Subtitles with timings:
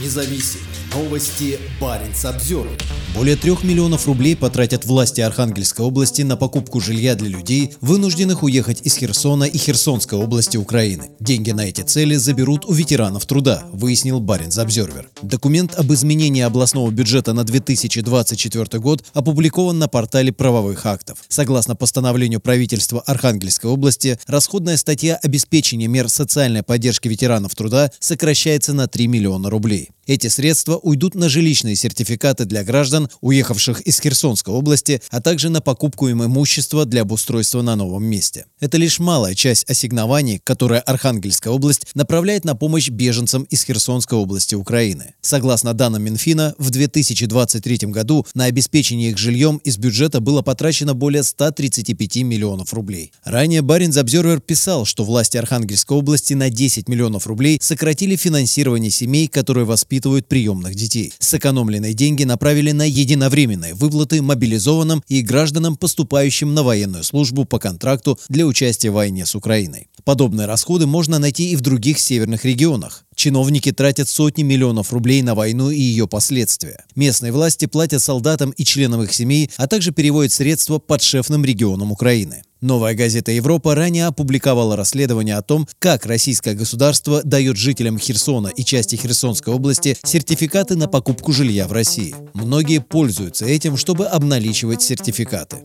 [0.00, 2.68] независимые новости Баренц обзор.
[3.14, 8.80] Более трех миллионов рублей потратят власти Архангельской области на покупку жилья для людей, вынужденных уехать
[8.82, 11.10] из Херсона и Херсонской области Украины.
[11.20, 15.08] Деньги на эти цели заберут у ветеранов труда, выяснил Баренц Обзервер.
[15.22, 21.18] Документ об изменении областного бюджета на 2024 год опубликован на портале правовых актов.
[21.28, 28.86] Согласно постановлению правительства Архангельской области, расходная статья обеспечения мер социальной поддержки ветеранов труда сокращается на
[28.86, 29.90] 3 миллиона рублей.
[30.06, 35.62] Эти средства уйдут на жилищные сертификаты для граждан, уехавших из Херсонской области, а также на
[35.62, 38.44] покупку им имущества для обустройства на новом месте.
[38.60, 44.54] Это лишь малая часть ассигнований, которые Архангельская область направляет на помощь беженцам из Херсонской области
[44.54, 45.14] Украины.
[45.22, 51.22] Согласно данным Минфина, в 2023 году на обеспечение их жильем из бюджета было потрачено более
[51.22, 53.12] 135 миллионов рублей.
[53.24, 59.28] Ранее Баринс Обзервер писал, что власти Архангельской области на 10 миллионов рублей сократили финансирование семей,
[59.28, 61.12] которые воспитывают воспитывают приемных детей.
[61.20, 68.18] Сэкономленные деньги направили на единовременные выплаты мобилизованным и гражданам, поступающим на военную службу по контракту
[68.28, 69.88] для участия в войне с Украиной.
[70.04, 73.04] Подобные расходы можно найти и в других северных регионах.
[73.14, 76.84] Чиновники тратят сотни миллионов рублей на войну и ее последствия.
[76.96, 82.42] Местные власти платят солдатам и членам их семей, а также переводят средства подшефным регионам Украины.
[82.64, 88.64] Новая газета «Европа» ранее опубликовала расследование о том, как российское государство дает жителям Херсона и
[88.64, 92.14] части Херсонской области сертификаты на покупку жилья в России.
[92.32, 95.58] Многие пользуются этим, чтобы обналичивать сертификаты.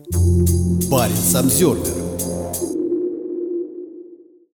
[0.90, 2.09] Парень Самсервер